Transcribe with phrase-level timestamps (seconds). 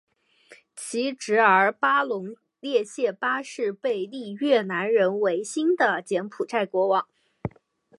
[0.75, 7.07] 其侄儿巴龙列谢八世被立越南人为新的柬埔寨国王。